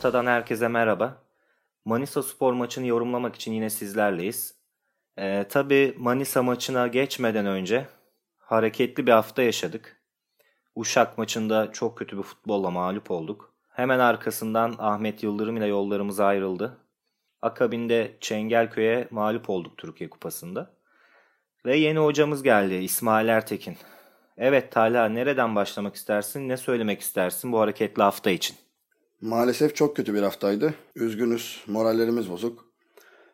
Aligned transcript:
Ortadan 0.00 0.26
herkese 0.26 0.68
merhaba. 0.68 1.16
Manisa 1.84 2.22
spor 2.22 2.52
maçını 2.52 2.86
yorumlamak 2.86 3.34
için 3.36 3.52
yine 3.52 3.70
sizlerleyiz. 3.70 4.54
Ee, 5.18 5.46
tabii 5.48 5.94
Manisa 5.98 6.42
maçına 6.42 6.86
geçmeden 6.86 7.46
önce 7.46 7.86
hareketli 8.38 9.06
bir 9.06 9.12
hafta 9.12 9.42
yaşadık. 9.42 10.02
Uşak 10.74 11.18
maçında 11.18 11.72
çok 11.72 11.98
kötü 11.98 12.18
bir 12.18 12.22
futbolla 12.22 12.70
mağlup 12.70 13.10
olduk. 13.10 13.54
Hemen 13.68 13.98
arkasından 13.98 14.74
Ahmet 14.78 15.22
Yıldırım 15.22 15.56
ile 15.56 15.66
yollarımız 15.66 16.20
ayrıldı. 16.20 16.78
Akabinde 17.42 18.16
Çengelköy'e 18.20 19.08
mağlup 19.10 19.50
olduk 19.50 19.78
Türkiye 19.78 20.10
Kupası'nda. 20.10 20.70
Ve 21.66 21.76
yeni 21.76 21.98
hocamız 21.98 22.42
geldi 22.42 22.74
İsmail 22.74 23.28
Ertekin. 23.28 23.76
Evet 24.36 24.72
Talha 24.72 25.08
nereden 25.08 25.56
başlamak 25.56 25.94
istersin, 25.94 26.48
ne 26.48 26.56
söylemek 26.56 27.00
istersin 27.00 27.52
bu 27.52 27.60
hareketli 27.60 28.02
hafta 28.02 28.30
için? 28.30 28.56
Maalesef 29.20 29.76
çok 29.76 29.96
kötü 29.96 30.14
bir 30.14 30.22
haftaydı. 30.22 30.74
Üzgünüz, 30.96 31.64
morallerimiz 31.66 32.30
bozuk. 32.30 32.64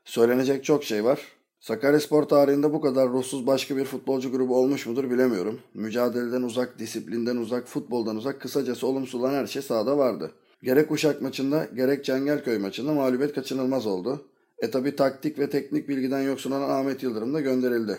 Söylenecek 0.05 0.65
çok 0.65 0.85
şey 0.85 1.05
var. 1.05 1.21
Sakaryaspor 1.61 2.23
tarihinde 2.23 2.73
bu 2.73 2.81
kadar 2.81 3.09
ruhsuz 3.09 3.47
başka 3.47 3.77
bir 3.77 3.85
futbolcu 3.85 4.33
grubu 4.33 4.57
olmuş 4.57 4.87
mudur 4.87 5.11
bilemiyorum. 5.11 5.61
Mücadeleden 5.75 6.43
uzak, 6.43 6.79
disiplinden 6.79 7.37
uzak, 7.37 7.69
futboldan 7.69 8.17
uzak, 8.17 8.41
kısacası 8.41 8.87
olumsuz 8.87 9.15
olan 9.15 9.35
her 9.35 9.47
şey 9.47 9.63
sahada 9.63 9.99
vardı. 9.99 10.33
Gerek 10.63 10.91
Uşak 10.91 11.23
maçında 11.23 11.69
gerek 11.75 12.05
Cengelköy 12.05 12.59
maçında 12.59 12.93
mağlubiyet 12.93 13.35
kaçınılmaz 13.35 13.87
oldu. 13.87 14.27
E 14.59 14.71
tabi 14.71 14.97
taktik 14.97 15.39
ve 15.39 15.51
teknik 15.51 15.89
bilgiden 15.89 16.23
yoksun 16.23 16.51
olan 16.51 16.71
Ahmet 16.71 17.03
Yıldırım 17.03 17.35
da 17.35 17.41
gönderildi. 17.41 17.99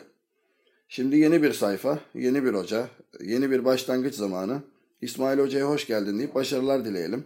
Şimdi 0.88 1.18
yeni 1.18 1.44
bir 1.44 1.54
sayfa, 1.54 2.00
yeni 2.14 2.44
bir 2.44 2.54
hoca, 2.54 2.88
yeni 3.22 3.52
bir 3.52 3.66
başlangıç 3.66 4.16
zamanı. 4.16 4.62
İsmail 5.02 5.40
Hoca'ya 5.40 5.70
hoş 5.70 5.88
geldin 5.88 6.20
deyip 6.20 6.36
başarılar 6.36 6.86
dileyelim. 6.86 7.24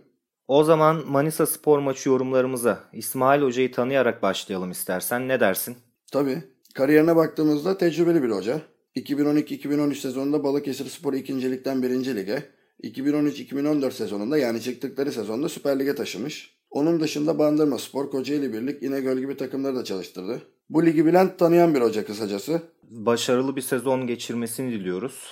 O 0.52 0.64
zaman 0.64 1.04
Manisa 1.08 1.46
spor 1.46 1.80
maçı 1.80 2.10
yorumlarımıza 2.10 2.80
İsmail 2.94 3.42
Hoca'yı 3.42 3.72
tanıyarak 3.72 4.24
başlayalım 4.24 4.72
istersen. 4.72 5.28
Ne 5.28 5.40
dersin? 5.40 5.78
Tabii. 6.12 6.44
Kariyerine 6.74 7.16
baktığımızda 7.16 7.78
tecrübeli 7.78 8.24
bir 8.24 8.30
hoca. 8.30 8.62
2012-2013 8.96 9.96
sezonunda 9.96 10.44
Balıkesir 10.44 10.86
Spor 10.86 11.14
2. 11.14 11.52
Lig'den 11.52 11.84
1. 11.84 11.90
Lig'e, 12.16 12.44
2013-2014 12.84 13.92
sezonunda 13.92 14.38
yani 14.38 14.62
çıktıkları 14.62 15.12
sezonda 15.12 15.50
Süper 15.50 15.80
Lig'e 15.80 15.96
taşımış. 15.96 16.58
Onun 16.70 17.00
dışında 17.00 17.40
Bandırma 17.40 17.78
Spor, 17.78 18.12
Kocaeli 18.12 18.54
Birlik, 18.54 18.84
İnegöl 18.84 19.18
gibi 19.18 19.38
takımları 19.38 19.76
da 19.76 19.84
çalıştırdı. 19.84 20.42
Bu 20.70 20.86
ligi 20.86 21.06
bilen 21.06 21.38
tanıyan 21.38 21.76
bir 21.76 21.82
hoca 21.82 22.06
kısacası. 22.06 22.62
Başarılı 22.84 23.56
bir 23.56 23.62
sezon 23.62 24.08
geçirmesini 24.08 24.72
diliyoruz. 24.72 25.24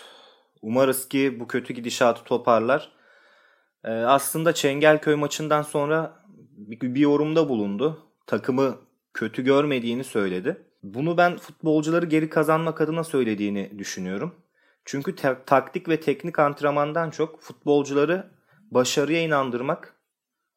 Umarız 0.62 1.08
ki 1.08 1.40
bu 1.40 1.48
kötü 1.48 1.74
gidişatı 1.74 2.24
toparlar. 2.24 2.99
Ee, 3.84 3.92
aslında 3.92 4.54
Çengelköy 4.54 5.16
maçından 5.16 5.62
sonra 5.62 6.24
bir, 6.58 7.00
yorumda 7.02 7.50
bulundu. 7.50 8.06
Takımı 8.28 8.78
kötü 9.14 9.44
görmediğini 9.44 10.04
söyledi. 10.04 10.58
Bunu 10.84 11.18
ben 11.18 11.38
futbolcuları 11.38 12.06
geri 12.06 12.30
kazanmak 12.30 12.82
adına 12.82 13.04
söylediğini 13.04 13.80
düşünüyorum. 13.80 14.36
Çünkü 14.86 15.16
te- 15.16 15.38
taktik 15.46 15.90
ve 15.90 16.00
teknik 16.00 16.40
antrenmandan 16.40 17.10
çok 17.10 17.42
futbolcuları 17.42 18.32
başarıya 18.72 19.22
inandırmak 19.22 19.96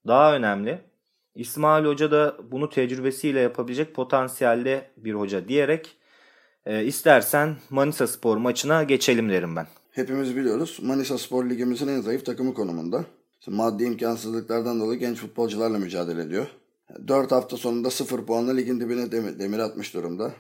daha 0.07 0.35
önemli. 0.35 0.81
İsmail 1.35 1.85
Hoca 1.85 2.11
da 2.11 2.37
bunu 2.53 2.69
tecrübesiyle 2.71 3.41
yapabilecek 3.41 3.95
potansiyelde 3.95 4.91
bir 4.97 5.15
hoca 5.15 5.49
diyerek 5.49 5.97
e, 6.67 6.85
istersen 6.85 7.57
Manisa 7.71 8.07
Spor 8.07 8.37
maçına 8.37 8.83
geçelim 8.83 9.31
derim 9.31 9.57
ben. 9.57 9.67
Hepimiz 9.93 10.37
biliyoruz 10.37 10.79
Manisa 10.83 11.19
Spor 11.19 11.51
Ligimizin 11.51 11.89
en 11.89 12.01
zayıf 12.01 12.27
takımı 12.27 12.55
konumunda. 12.55 13.05
Maddi 13.47 13.85
imkansızlıklardan 13.85 14.81
dolayı 14.81 15.01
genç 15.01 15.19
futbolcularla 15.19 15.79
mücadele 15.79 16.23
ediyor. 16.23 16.47
4 17.09 17.33
hafta 17.33 17.57
sonunda 17.57 17.91
0 17.91 18.27
puanla 18.27 18.53
ligin 18.53 18.81
dibine 18.81 19.13
demir, 19.13 19.39
demir 19.39 19.59
atmış 19.59 19.95
durumda. 19.95 20.33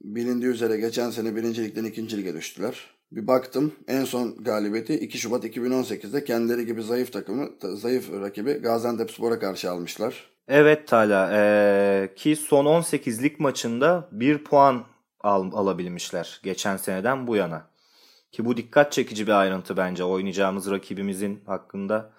Bilindiği 0.00 0.46
üzere 0.46 0.76
geçen 0.76 1.10
sene 1.10 1.36
1. 1.36 1.42
ligden 1.42 1.84
2. 1.84 2.16
lige 2.16 2.34
düştüler. 2.34 2.90
Bir 3.12 3.26
baktım 3.26 3.72
en 3.88 4.04
son 4.04 4.44
galibiyeti 4.44 4.94
2 4.94 5.18
Şubat 5.18 5.44
2018'de 5.44 6.24
kendileri 6.24 6.66
gibi 6.66 6.82
zayıf 6.82 7.12
takımı, 7.12 7.48
zayıf 7.62 8.12
rakibi 8.12 8.52
Gaziantep 8.52 9.10
Spor'a 9.10 9.38
karşı 9.38 9.70
almışlar. 9.70 10.30
Evet 10.48 10.88
Tala 10.88 11.30
ee, 11.32 12.08
ki 12.16 12.36
son 12.36 12.64
18 12.64 13.22
lig 13.22 13.40
maçında 13.40 14.08
1 14.12 14.38
puan 14.38 14.84
al, 15.20 15.52
alabilmişler 15.52 16.40
geçen 16.42 16.76
seneden 16.76 17.26
bu 17.26 17.36
yana. 17.36 17.73
Ki 18.34 18.44
bu 18.44 18.56
dikkat 18.56 18.92
çekici 18.92 19.26
bir 19.26 19.32
ayrıntı 19.32 19.76
bence 19.76 20.04
oynayacağımız 20.04 20.70
rakibimizin 20.70 21.40
hakkında 21.46 22.10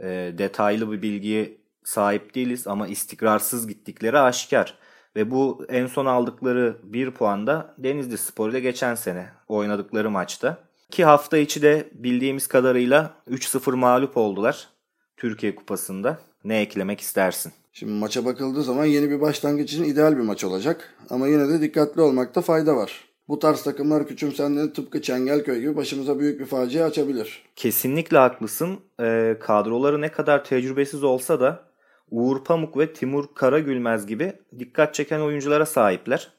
e, 0.00 0.06
detaylı 0.38 0.92
bir 0.92 1.02
bilgiye 1.02 1.56
sahip 1.84 2.34
değiliz 2.34 2.66
ama 2.66 2.88
istikrarsız 2.88 3.66
gittikleri 3.66 4.18
aşikar. 4.18 4.78
Ve 5.16 5.30
bu 5.30 5.66
en 5.68 5.86
son 5.86 6.06
aldıkları 6.06 6.76
bir 6.82 7.10
puanda 7.10 7.74
Denizli 7.78 8.18
Spor 8.18 8.50
ile 8.50 8.60
geçen 8.60 8.94
sene 8.94 9.28
oynadıkları 9.48 10.10
maçta. 10.10 10.58
Ki 10.90 11.04
hafta 11.04 11.38
içi 11.38 11.62
de 11.62 11.88
bildiğimiz 11.92 12.46
kadarıyla 12.46 13.14
3-0 13.30 13.76
mağlup 13.76 14.16
oldular 14.16 14.68
Türkiye 15.16 15.54
Kupası'nda. 15.54 16.18
Ne 16.44 16.60
eklemek 16.60 17.00
istersin? 17.00 17.52
Şimdi 17.72 17.92
maça 17.92 18.24
bakıldığı 18.24 18.62
zaman 18.62 18.84
yeni 18.84 19.10
bir 19.10 19.20
başlangıç 19.20 19.72
için 19.72 19.84
ideal 19.84 20.16
bir 20.16 20.22
maç 20.22 20.44
olacak. 20.44 20.94
Ama 21.10 21.28
yine 21.28 21.48
de 21.48 21.60
dikkatli 21.60 22.00
olmakta 22.00 22.40
fayda 22.40 22.76
var. 22.76 23.07
Bu 23.28 23.38
tarz 23.38 23.62
takımlar 23.62 24.06
küçümsendiğinde 24.06 24.72
tıpkı 24.72 25.02
Çengelköy 25.02 25.60
gibi 25.60 25.76
başımıza 25.76 26.18
büyük 26.18 26.40
bir 26.40 26.46
facia 26.46 26.86
açabilir. 26.86 27.42
Kesinlikle 27.56 28.18
haklısın. 28.18 28.80
E, 29.00 29.36
kadroları 29.40 30.00
ne 30.00 30.08
kadar 30.08 30.44
tecrübesiz 30.44 31.04
olsa 31.04 31.40
da 31.40 31.68
Uğur 32.10 32.44
Pamuk 32.44 32.78
ve 32.78 32.92
Timur 32.92 33.24
Karagülmez 33.34 34.06
gibi 34.06 34.32
dikkat 34.58 34.94
çeken 34.94 35.20
oyunculara 35.20 35.66
sahipler. 35.66 36.32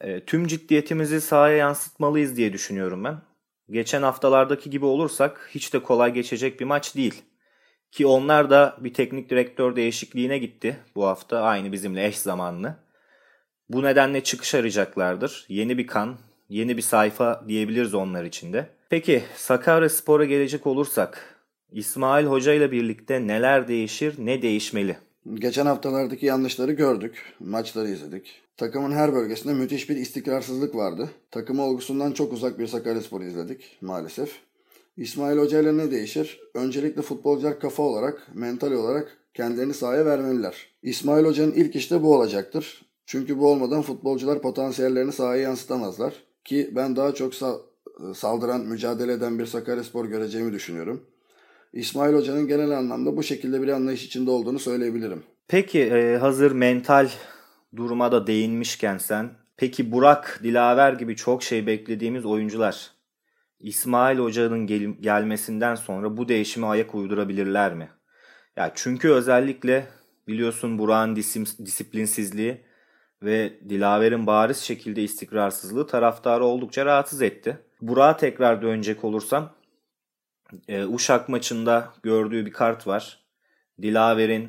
E, 0.00 0.24
tüm 0.24 0.46
ciddiyetimizi 0.46 1.20
sahaya 1.20 1.56
yansıtmalıyız 1.56 2.36
diye 2.36 2.52
düşünüyorum 2.52 3.04
ben. 3.04 3.16
Geçen 3.70 4.02
haftalardaki 4.02 4.70
gibi 4.70 4.84
olursak 4.84 5.50
hiç 5.54 5.74
de 5.74 5.82
kolay 5.82 6.12
geçecek 6.12 6.60
bir 6.60 6.64
maç 6.64 6.96
değil. 6.96 7.22
Ki 7.90 8.06
onlar 8.06 8.50
da 8.50 8.76
bir 8.80 8.94
teknik 8.94 9.30
direktör 9.30 9.76
değişikliğine 9.76 10.38
gitti 10.38 10.76
bu 10.94 11.06
hafta 11.06 11.40
aynı 11.42 11.72
bizimle 11.72 12.06
eş 12.06 12.18
zamanlı. 12.18 12.76
Bu 13.72 13.82
nedenle 13.82 14.22
çıkış 14.22 14.54
arayacaklardır. 14.54 15.46
Yeni 15.48 15.78
bir 15.78 15.86
kan, 15.86 16.16
yeni 16.48 16.76
bir 16.76 16.82
sayfa 16.82 17.44
diyebiliriz 17.48 17.94
onlar 17.94 18.24
için 18.24 18.52
de. 18.52 18.66
Peki 18.90 19.22
Sakarya 19.36 19.88
Spor'a 19.88 20.24
gelecek 20.24 20.66
olursak 20.66 21.38
İsmail 21.72 22.26
Hoca 22.26 22.52
ile 22.52 22.72
birlikte 22.72 23.26
neler 23.26 23.68
değişir, 23.68 24.14
ne 24.18 24.42
değişmeli? 24.42 24.96
Geçen 25.34 25.66
haftalardaki 25.66 26.26
yanlışları 26.26 26.72
gördük, 26.72 27.34
maçları 27.40 27.88
izledik. 27.88 28.40
Takımın 28.56 28.92
her 28.92 29.14
bölgesinde 29.14 29.54
müthiş 29.54 29.90
bir 29.90 29.96
istikrarsızlık 29.96 30.74
vardı. 30.74 31.10
Takım 31.30 31.60
olgusundan 31.60 32.12
çok 32.12 32.32
uzak 32.32 32.58
bir 32.58 32.66
Sakaryaspor 32.66 33.20
izledik 33.20 33.78
maalesef. 33.80 34.30
İsmail 34.96 35.38
Hoca 35.38 35.60
ile 35.60 35.76
ne 35.76 35.90
değişir? 35.90 36.40
Öncelikle 36.54 37.02
futbolcular 37.02 37.60
kafa 37.60 37.82
olarak, 37.82 38.28
mental 38.34 38.72
olarak 38.72 39.18
kendilerini 39.34 39.74
sahaya 39.74 40.06
vermeliler. 40.06 40.66
İsmail 40.82 41.24
Hoca'nın 41.24 41.52
ilk 41.52 41.76
işte 41.76 42.02
bu 42.02 42.16
olacaktır. 42.16 42.91
Çünkü 43.06 43.38
bu 43.38 43.48
olmadan 43.48 43.82
futbolcular 43.82 44.42
potansiyellerini 44.42 45.12
sahaya 45.12 45.42
yansıtamazlar. 45.42 46.14
Ki 46.44 46.70
ben 46.76 46.96
daha 46.96 47.14
çok 47.14 47.34
saldıran, 48.14 48.60
mücadele 48.60 49.12
eden 49.12 49.38
bir 49.38 49.46
Sakaryaspor 49.46 50.04
göreceğimi 50.04 50.52
düşünüyorum. 50.52 51.06
İsmail 51.72 52.14
Hoca'nın 52.14 52.48
genel 52.48 52.70
anlamda 52.70 53.16
bu 53.16 53.22
şekilde 53.22 53.62
bir 53.62 53.68
anlayış 53.68 54.04
içinde 54.04 54.30
olduğunu 54.30 54.58
söyleyebilirim. 54.58 55.22
Peki 55.48 55.80
e, 55.80 56.16
hazır 56.16 56.52
mental 56.52 57.08
duruma 57.76 58.12
da 58.12 58.26
değinmişken 58.26 58.98
sen, 58.98 59.30
peki 59.56 59.92
Burak, 59.92 60.40
Dilaver 60.42 60.92
gibi 60.92 61.16
çok 61.16 61.42
şey 61.42 61.66
beklediğimiz 61.66 62.26
oyuncular 62.26 62.90
İsmail 63.60 64.18
Hoca'nın 64.18 64.66
gel- 64.66 65.00
gelmesinden 65.00 65.74
sonra 65.74 66.16
bu 66.16 66.28
değişime 66.28 66.66
ayak 66.66 66.94
uydurabilirler 66.94 67.74
mi? 67.74 67.90
Ya 68.56 68.72
çünkü 68.74 69.10
özellikle 69.10 69.86
biliyorsun 70.28 70.78
Burak'ın 70.78 71.16
disim- 71.16 71.66
disiplinsizliği 71.66 72.60
ve 73.22 73.52
Dilaver'in 73.68 74.26
bariz 74.26 74.58
şekilde 74.58 75.02
istikrarsızlığı 75.02 75.86
taraftarı 75.86 76.44
oldukça 76.44 76.86
rahatsız 76.86 77.22
etti. 77.22 77.58
Burak'a 77.80 78.16
tekrar 78.16 78.62
dönecek 78.62 79.04
olursam 79.04 79.52
e, 80.68 80.84
Uşak 80.84 81.28
maçında 81.28 81.94
gördüğü 82.02 82.46
bir 82.46 82.52
kart 82.52 82.86
var. 82.86 83.22
Dilaver'in 83.82 84.48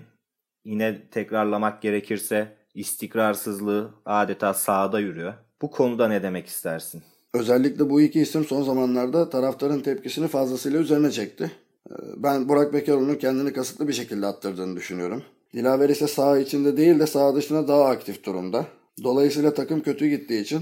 yine 0.66 1.02
tekrarlamak 1.12 1.82
gerekirse 1.82 2.58
istikrarsızlığı 2.74 3.92
adeta 4.06 4.54
sahada 4.54 5.00
yürüyor. 5.00 5.34
Bu 5.62 5.72
konuda 5.72 6.08
ne 6.08 6.24
demek 6.24 6.48
istersin? 6.48 7.04
Özellikle 7.34 7.90
bu 7.90 8.02
iki 8.02 8.22
isim 8.22 8.46
son 8.46 8.64
zamanlarda 8.64 9.30
taraftarın 9.30 9.80
tepkisini 9.80 10.28
fazlasıyla 10.28 10.80
üzerine 10.80 11.12
çekti. 11.12 11.52
Ee, 11.90 11.94
ben 12.18 12.50
Burak 12.50 12.74
Bekaroğlu'nun 12.74 13.16
kendini 13.16 13.54
kasıtlı 13.54 13.88
bir 13.88 13.94
şekilde 13.94 14.26
attırdığını 14.26 14.76
düşünüyorum. 14.76 15.24
Dilaver 15.54 15.90
ise 15.90 16.08
saha 16.08 16.38
içinde 16.40 16.78
değil 16.78 17.00
de 17.00 17.08
saha 17.08 17.36
dışında 17.36 17.68
daha 17.68 17.86
aktif 17.86 18.24
durumda. 18.26 18.66
Dolayısıyla 19.04 19.54
takım 19.54 19.82
kötü 19.82 20.08
gittiği 20.08 20.42
için 20.42 20.62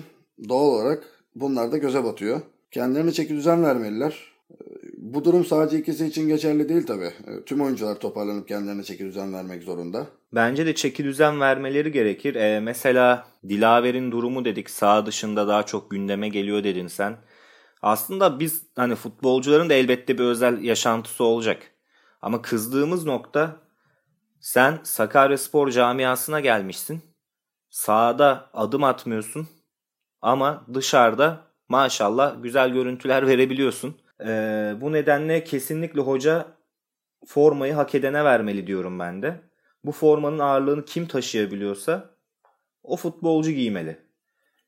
doğal 0.49 0.65
olarak 0.65 1.03
bunlar 1.35 1.71
da 1.71 1.77
göze 1.77 2.03
batıyor. 2.03 2.41
Kendilerine 2.71 3.11
çeki 3.11 3.33
düzen 3.33 3.63
vermeliler. 3.63 4.31
Bu 4.97 5.25
durum 5.25 5.45
sadece 5.45 5.79
ikisi 5.79 6.05
için 6.05 6.27
geçerli 6.27 6.69
değil 6.69 6.85
tabii. 6.85 7.05
E, 7.27 7.43
tüm 7.45 7.61
oyuncular 7.61 7.99
toparlanıp 7.99 8.47
kendilerine 8.47 8.83
çeki 8.83 9.05
düzen 9.05 9.33
vermek 9.33 9.63
zorunda. 9.63 10.07
Bence 10.33 10.65
de 10.65 10.75
çeki 10.75 11.03
düzen 11.03 11.39
vermeleri 11.39 11.91
gerekir. 11.91 12.35
Ee, 12.35 12.59
mesela 12.59 13.27
Dilaver'in 13.49 14.11
durumu 14.11 14.45
dedik 14.45 14.69
sağ 14.69 15.05
dışında 15.05 15.47
daha 15.47 15.63
çok 15.63 15.91
gündeme 15.91 16.29
geliyor 16.29 16.63
dedin 16.63 16.88
sen. 16.88 17.17
Aslında 17.81 18.39
biz 18.39 18.63
hani 18.75 18.95
futbolcuların 18.95 19.69
da 19.69 19.73
elbette 19.73 20.17
bir 20.17 20.23
özel 20.23 20.63
yaşantısı 20.63 21.23
olacak. 21.23 21.61
Ama 22.21 22.41
kızdığımız 22.41 23.05
nokta 23.05 23.55
sen 24.41 24.79
Sakaryaspor 24.83 25.69
camiasına 25.71 26.39
gelmişsin. 26.39 27.01
Sahada 27.69 28.49
adım 28.53 28.83
atmıyorsun 28.83 29.47
ama 30.21 30.65
dışarıda 30.73 31.47
maşallah 31.69 32.43
güzel 32.43 32.69
görüntüler 32.69 33.27
verebiliyorsun. 33.27 34.01
Ee, 34.25 34.73
bu 34.81 34.91
nedenle 34.91 35.43
kesinlikle 35.43 36.01
hoca 36.01 36.47
formayı 37.25 37.73
hak 37.73 37.95
edene 37.95 38.23
vermeli 38.23 38.67
diyorum 38.67 38.99
ben 38.99 39.21
de. 39.21 39.41
Bu 39.83 39.91
formanın 39.91 40.39
ağırlığını 40.39 40.85
kim 40.85 41.07
taşıyabiliyorsa 41.07 42.09
o 42.83 42.97
futbolcu 42.97 43.51
giymeli. 43.51 43.99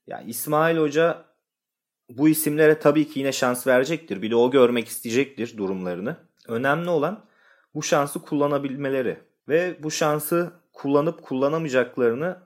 Yani 0.08 0.30
İsmail 0.30 0.78
Hoca 0.78 1.26
bu 2.10 2.30
isimlere 2.30 2.80
tabii 2.80 3.08
ki 3.08 3.20
yine 3.20 3.32
şans 3.32 3.68
verecektir. 3.68 4.22
Bir 4.22 4.32
de 4.32 4.36
o 4.36 4.52
görmek 4.52 4.88
isteyecektir 4.88 5.58
durumlarını. 5.58 6.18
Önemli 6.48 6.90
olan 6.90 7.26
bu 7.76 7.84
şansı 7.84 8.22
kullanabilmeleri 8.22 9.33
ve 9.48 9.84
bu 9.84 9.92
şansı 9.92 10.52
kullanıp 10.74 11.24
kullanamayacaklarını 11.24 12.38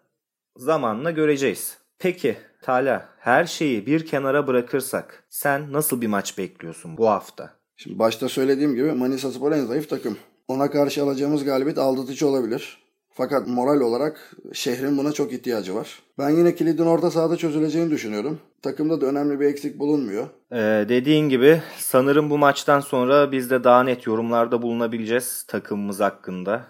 zamanla 0.55 1.11
göreceğiz. 1.11 1.77
Peki 1.99 2.38
Tala 2.61 3.09
her 3.19 3.45
şeyi 3.45 3.85
bir 3.85 4.05
kenara 4.05 4.47
bırakırsak 4.47 5.23
sen 5.29 5.73
nasıl 5.73 6.01
bir 6.01 6.07
maç 6.07 6.38
bekliyorsun 6.38 6.97
bu 6.97 7.09
hafta? 7.09 7.53
Şimdi 7.75 7.99
başta 7.99 8.29
söylediğim 8.29 8.75
gibi 8.75 8.91
Manisa 8.91 9.31
Spor 9.31 9.51
en 9.51 9.65
zayıf 9.65 9.89
takım. 9.89 10.17
Ona 10.47 10.71
karşı 10.71 11.03
alacağımız 11.03 11.44
galibiyet 11.44 11.77
aldatıcı 11.77 12.27
olabilir. 12.27 12.77
Fakat 13.13 13.47
moral 13.47 13.81
olarak 13.81 14.35
şehrin 14.53 14.97
buna 14.97 15.11
çok 15.11 15.33
ihtiyacı 15.33 15.75
var. 15.75 16.00
Ben 16.17 16.29
yine 16.29 16.55
kilidin 16.55 16.85
orta 16.85 17.11
sahada 17.11 17.38
çözüleceğini 17.38 17.91
düşünüyorum. 17.91 18.39
Takımda 18.61 19.01
da 19.01 19.05
önemli 19.05 19.39
bir 19.39 19.45
eksik 19.45 19.79
bulunmuyor. 19.79 20.27
Ee, 20.51 20.85
dediğin 20.89 21.29
gibi 21.29 21.61
sanırım 21.77 22.29
bu 22.29 22.38
maçtan 22.38 22.79
sonra 22.79 23.31
biz 23.31 23.50
de 23.50 23.63
daha 23.63 23.83
net 23.83 24.05
yorumlarda 24.05 24.61
bulunabileceğiz 24.61 25.43
takımımız 25.47 26.00
hakkında. 26.00 26.63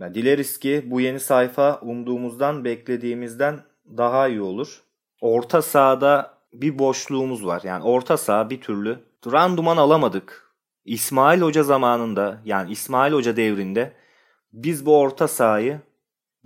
Dileriz 0.00 0.58
ki 0.58 0.82
bu 0.86 1.00
yeni 1.00 1.20
sayfa 1.20 1.80
umduğumuzdan, 1.80 2.64
beklediğimizden 2.64 3.60
daha 3.96 4.28
iyi 4.28 4.40
olur. 4.40 4.82
Orta 5.20 5.62
sahada 5.62 6.38
bir 6.52 6.78
boşluğumuz 6.78 7.46
var. 7.46 7.62
Yani 7.64 7.84
orta 7.84 8.16
saha 8.16 8.50
bir 8.50 8.60
türlü 8.60 8.98
randuman 9.32 9.76
alamadık. 9.76 10.54
İsmail 10.84 11.40
Hoca 11.40 11.62
zamanında 11.62 12.42
yani 12.44 12.72
İsmail 12.72 13.12
Hoca 13.12 13.36
devrinde 13.36 13.92
biz 14.52 14.86
bu 14.86 14.98
orta 15.00 15.28
sahayı 15.28 15.80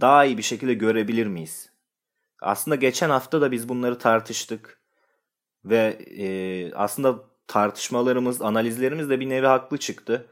daha 0.01 0.25
iyi 0.25 0.39
bir 0.39 0.43
şekilde 0.43 0.75
görebilir 0.75 1.27
miyiz? 1.27 1.71
Aslında 2.41 2.75
geçen 2.75 3.11
hafta 3.11 3.41
da 3.41 3.53
biz 3.53 3.69
bunları 3.69 3.99
tartıştık 3.99 4.81
ve 5.65 5.99
e, 6.19 6.75
aslında 6.75 7.25
tartışmalarımız, 7.47 8.43
analizlerimiz 8.43 9.11
de 9.11 9.21
bir 9.21 9.29
nevi 9.29 9.47
haklı 9.47 9.79
çıktı. 9.79 10.27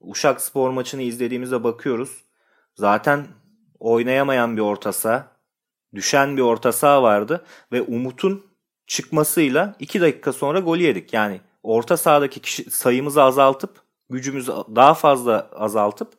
Uşak 0.00 0.40
spor 0.40 0.70
maçını 0.70 1.02
izlediğimizde 1.02 1.64
bakıyoruz. 1.64 2.25
Zaten 2.76 3.26
oynayamayan 3.78 4.56
bir 4.56 4.62
orta 4.62 4.92
saha, 4.92 5.28
düşen 5.94 6.36
bir 6.36 6.42
orta 6.42 6.72
saha 6.72 7.02
vardı 7.02 7.44
ve 7.72 7.82
Umut'un 7.82 8.46
çıkmasıyla 8.86 9.76
2 9.78 10.00
dakika 10.00 10.32
sonra 10.32 10.60
gol 10.60 10.78
yedik. 10.78 11.12
Yani 11.12 11.40
orta 11.62 11.96
sahadaki 11.96 12.40
kişi 12.40 12.70
sayımızı 12.70 13.22
azaltıp 13.22 13.70
gücümüzü 14.10 14.52
daha 14.52 14.94
fazla 14.94 15.50
azaltıp 15.52 16.12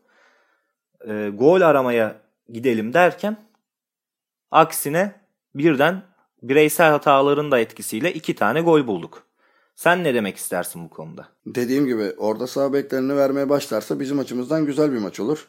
e, 1.08 1.30
gol 1.34 1.62
aramaya 1.62 2.22
gidelim 2.50 2.94
derken 2.94 3.38
aksine 4.52 5.16
birden 5.56 6.04
bireysel 6.42 6.92
hataların 6.92 7.52
da 7.52 7.60
etkisiyle 7.60 8.14
iki 8.14 8.36
tane 8.36 8.62
gol 8.62 8.88
bulduk. 8.88 9.24
Sen 9.76 10.04
ne 10.04 10.14
demek 10.14 10.38
istersin 10.38 10.86
bu 10.86 10.90
konuda? 10.90 11.28
Dediğim 11.46 11.86
gibi 11.86 12.14
orada 12.18 12.48
sağ 12.48 12.74
beklerini 12.74 13.16
vermeye 13.16 13.50
başlarsa 13.50 14.00
bizim 14.00 14.20
açımızdan 14.20 14.66
güzel 14.66 14.92
bir 14.92 14.98
maç 14.98 15.20
olur. 15.20 15.48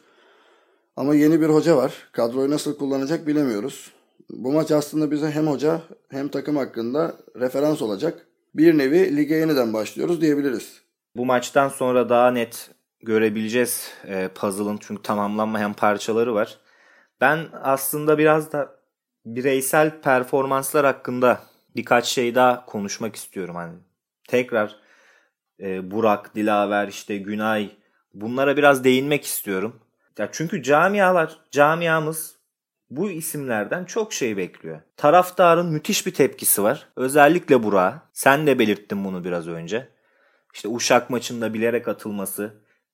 Ama 0.95 1.15
yeni 1.15 1.41
bir 1.41 1.49
hoca 1.49 1.77
var. 1.77 1.93
Kadroyu 2.11 2.49
nasıl 2.51 2.77
kullanacak 2.77 3.27
bilemiyoruz. 3.27 3.91
Bu 4.29 4.51
maç 4.51 4.71
aslında 4.71 5.11
bize 5.11 5.31
hem 5.31 5.47
hoca 5.47 5.81
hem 6.09 6.27
takım 6.27 6.55
hakkında 6.55 7.15
referans 7.35 7.81
olacak. 7.81 8.27
Bir 8.55 8.77
nevi 8.77 9.17
lige 9.17 9.35
yeniden 9.35 9.73
başlıyoruz 9.73 10.21
diyebiliriz. 10.21 10.81
Bu 11.15 11.25
maçtan 11.25 11.69
sonra 11.69 12.09
daha 12.09 12.31
net 12.31 12.71
görebileceğiz 13.01 13.91
e, 14.07 14.27
puzzle'ın 14.35 14.77
çünkü 14.81 15.03
tamamlanmayan 15.03 15.73
parçaları 15.73 16.33
var. 16.33 16.57
Ben 17.21 17.47
aslında 17.63 18.17
biraz 18.17 18.51
da 18.51 18.75
bireysel 19.25 20.01
performanslar 20.01 20.85
hakkında 20.85 21.39
birkaç 21.75 22.05
şey 22.05 22.35
daha 22.35 22.65
konuşmak 22.65 23.15
istiyorum. 23.15 23.55
Hani 23.55 23.73
tekrar 24.27 24.75
e, 25.59 25.91
Burak, 25.91 26.35
Dilaver, 26.35 26.87
işte 26.87 27.17
Günay 27.17 27.69
bunlara 28.13 28.57
biraz 28.57 28.83
değinmek 28.83 29.23
istiyorum. 29.23 29.79
Ya 30.19 30.29
çünkü 30.31 30.63
camialar, 30.63 31.37
camiamız 31.51 32.35
bu 32.89 33.09
isimlerden 33.09 33.85
çok 33.85 34.13
şey 34.13 34.37
bekliyor. 34.37 34.81
Taraftarın 34.97 35.71
müthiş 35.71 36.05
bir 36.05 36.13
tepkisi 36.13 36.63
var. 36.63 36.87
Özellikle 36.95 37.63
Burak'a. 37.63 38.09
Sen 38.13 38.47
de 38.47 38.59
belirttin 38.59 39.05
bunu 39.05 39.23
biraz 39.23 39.47
önce. 39.47 39.87
İşte 40.53 40.67
Uşak 40.67 41.09
maçında 41.09 41.53
bilerek 41.53 41.87
atılması, 41.87 42.53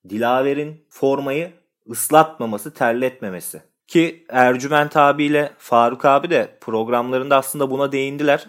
Dilaver'in 0.09 0.85
formayı 0.89 1.51
ıslatmaması, 1.91 2.73
terletmemesi. 2.73 3.61
Ki 3.87 4.25
Ercüment 4.29 4.97
abiyle 4.97 5.51
Faruk 5.57 6.05
abi 6.05 6.29
de 6.29 6.57
programlarında 6.61 7.37
aslında 7.37 7.71
buna 7.71 7.91
değindiler. 7.91 8.47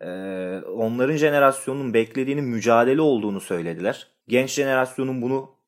Ee, 0.00 0.06
onların 0.76 1.16
jenerasyonunun 1.16 1.94
beklediğinin 1.94 2.44
mücadele 2.44 3.00
olduğunu 3.00 3.40
söylediler. 3.40 4.06
Genç 4.28 4.50
jenerasyonun 4.50 5.22
bunu 5.22 5.59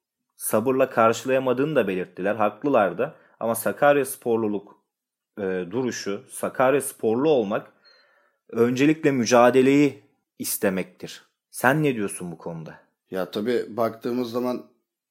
sabırla 0.42 0.90
karşılayamadığını 0.90 1.76
da 1.76 1.88
belirttiler. 1.88 2.34
Haklılar 2.34 2.98
da. 2.98 3.14
Ama 3.40 3.54
Sakarya 3.54 4.04
sporluluk 4.04 4.76
e, 5.38 5.42
duruşu, 5.70 6.24
Sakarya 6.30 6.80
sporlu 6.80 7.30
olmak 7.30 7.72
öncelikle 8.48 9.10
mücadeleyi 9.10 10.02
istemektir. 10.38 11.24
Sen 11.50 11.82
ne 11.82 11.94
diyorsun 11.94 12.32
bu 12.32 12.38
konuda? 12.38 12.78
Ya 13.10 13.30
tabii 13.30 13.76
baktığımız 13.76 14.30
zaman 14.30 14.66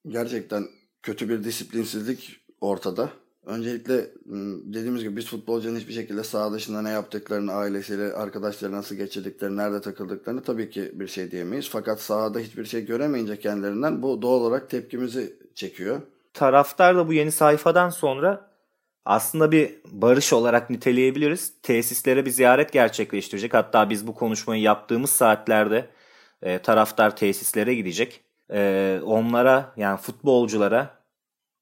gerçekten 0.07 0.67
kötü 1.03 1.29
bir 1.29 1.43
disiplinsizlik 1.43 2.39
ortada. 2.61 3.09
Öncelikle 3.45 4.07
dediğimiz 4.73 5.03
gibi 5.03 5.15
biz 5.15 5.27
futbolcunun 5.27 5.79
hiçbir 5.79 5.93
şekilde 5.93 6.23
saha 6.23 6.53
dışında 6.53 6.81
ne 6.81 6.89
yaptıklarını, 6.89 7.53
ailesiyle, 7.53 8.13
arkadaşları 8.13 8.71
nasıl 8.71 8.95
geçirdiklerini, 8.95 9.57
nerede 9.57 9.81
takıldıklarını 9.81 10.43
tabii 10.43 10.69
ki 10.69 10.91
bir 10.93 11.07
şey 11.07 11.31
diyemeyiz. 11.31 11.69
Fakat 11.69 12.01
sahada 12.01 12.39
hiçbir 12.39 12.65
şey 12.65 12.85
göremeyince 12.85 13.39
kendilerinden 13.39 14.01
bu 14.01 14.21
doğal 14.21 14.41
olarak 14.41 14.69
tepkimizi 14.69 15.37
çekiyor. 15.55 16.01
Taraftar 16.33 16.95
da 16.95 17.07
bu 17.07 17.13
yeni 17.13 17.31
sayfadan 17.31 17.89
sonra 17.89 18.51
aslında 19.05 19.51
bir 19.51 19.75
barış 19.91 20.33
olarak 20.33 20.69
niteleyebiliriz. 20.69 21.53
Tesislere 21.63 22.25
bir 22.25 22.31
ziyaret 22.31 22.73
gerçekleştirecek. 22.73 23.53
Hatta 23.53 23.89
biz 23.89 24.07
bu 24.07 24.15
konuşmayı 24.15 24.61
yaptığımız 24.61 25.09
saatlerde 25.09 25.89
e, 26.41 26.59
taraftar 26.59 27.15
tesislere 27.15 27.75
gidecek. 27.75 28.21
E, 28.53 28.99
onlara 29.03 29.73
yani 29.77 29.97
futbolculara 29.97 31.00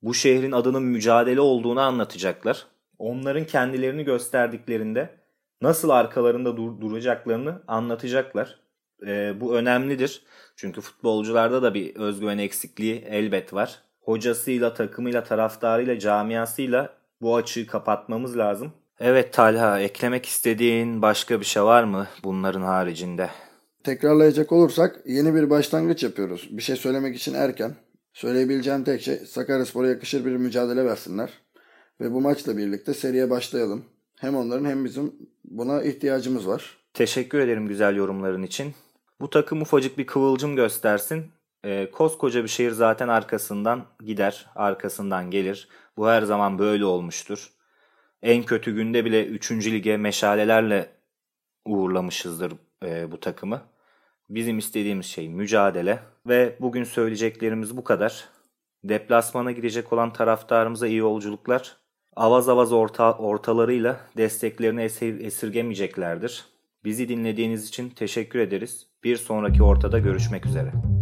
bu 0.02 0.14
şehrin 0.14 0.52
adının 0.52 0.84
mücadele 0.84 1.42
olduğunu 1.42 1.82
anlatacaklar. 1.82 2.66
Onların 2.98 3.46
kendilerini 3.46 4.04
gösterdiklerinde 4.04 5.10
nasıl 5.62 5.90
arkalarında 5.90 6.58
dur- 6.58 6.82
duracaklarını 6.82 7.62
anlatacaklar. 7.68 8.60
E, 9.08 9.42
bu 9.42 9.56
önemlidir. 9.56 10.22
Çünkü 10.56 10.82
futbolcularda 10.82 11.62
da 11.64 11.74
bir 11.74 11.96
özgüven 11.96 12.38
eksikliği 12.38 12.96
elbet 13.10 13.54
var. 13.54 13.80
Hocasıyla, 14.02 14.74
takımıyla, 14.74 15.24
taraftarıyla, 15.24 16.00
camiasıyla 16.00 16.94
bu 17.22 17.36
açığı 17.36 17.68
kapatmamız 17.68 18.38
lazım. 18.38 18.72
Evet 19.00 19.34
Talha, 19.34 19.80
eklemek 19.80 20.26
istediğin 20.26 21.02
başka 21.02 21.40
bir 21.40 21.46
şey 21.46 21.64
var 21.64 21.84
mı 21.84 22.08
bunların 22.24 22.62
haricinde? 22.62 23.30
Tekrarlayacak 23.84 24.52
olursak 24.52 25.00
yeni 25.06 25.36
bir 25.36 25.50
başlangıç 25.50 26.04
yapıyoruz. 26.04 26.48
Bir 26.52 26.62
şey 26.62 26.76
söylemek 26.76 27.16
için 27.16 27.34
erken. 27.34 27.76
Söyleyebileceğim 28.20 28.84
tek 28.84 29.02
şey 29.02 29.16
Sakaryaspor'a 29.16 29.88
yakışır 29.88 30.26
bir 30.26 30.32
mücadele 30.32 30.86
versinler. 30.86 31.30
Ve 32.02 32.12
bu 32.14 32.22
maçla 32.22 32.58
birlikte 32.58 32.94
seriye 32.94 33.30
başlayalım. 33.30 33.86
Hem 34.16 34.36
onların 34.36 34.66
hem 34.66 34.86
bizim 34.86 35.16
buna 35.44 35.84
ihtiyacımız 35.84 36.48
var. 36.48 36.78
Teşekkür 36.94 37.40
ederim 37.40 37.68
güzel 37.68 37.96
yorumların 37.96 38.44
için. 38.44 38.74
Bu 39.22 39.30
takım 39.30 39.62
ufacık 39.62 39.98
bir 39.98 40.08
kıvılcım 40.08 40.56
göstersin. 40.56 41.32
Ee, 41.66 41.92
koskoca 41.92 42.44
bir 42.44 42.50
şehir 42.50 42.72
zaten 42.72 43.08
arkasından 43.08 43.86
gider, 44.06 44.46
arkasından 44.56 45.32
gelir. 45.32 45.68
Bu 45.98 46.08
her 46.08 46.22
zaman 46.22 46.60
böyle 46.60 46.86
olmuştur. 46.86 47.50
En 48.22 48.44
kötü 48.44 48.76
günde 48.76 49.06
bile 49.06 49.26
3. 49.26 49.52
lige 49.52 49.98
meşalelerle 49.98 50.90
uğurlamışızdır 51.66 52.54
e, 52.84 53.12
bu 53.12 53.20
takımı. 53.20 53.62
Bizim 54.30 54.58
istediğimiz 54.58 55.06
şey 55.06 55.30
mücadele 55.30 56.00
ve 56.28 56.56
bugün 56.62 56.84
söyleyeceklerimiz 56.84 57.78
bu 57.78 57.84
kadar. 57.84 58.26
Deplasmana 58.84 59.52
girecek 59.52 59.94
olan 59.94 60.14
taraftarımıza 60.14 60.88
iyi 60.88 60.98
yolculuklar. 60.98 61.78
Avaz 62.16 62.50
avaz 62.50 62.74
orta, 62.74 63.14
ortalarıyla 63.18 64.00
desteklerini 64.18 64.82
esir, 64.82 65.20
esirgemeyeceklerdir. 65.20 66.46
Bizi 66.84 67.10
dinlediğiniz 67.10 67.68
için 67.68 67.90
teşekkür 67.90 68.40
ederiz. 68.40 68.88
Bir 69.04 69.18
sonraki 69.18 69.64
ortada 69.64 70.00
görüşmek 70.00 70.46
üzere. 70.46 70.99